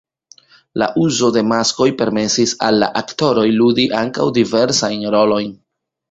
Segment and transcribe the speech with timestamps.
[0.81, 5.53] La uzo de maskoj permesis al la aktoroj ludi ankaŭ diversajn rolojn.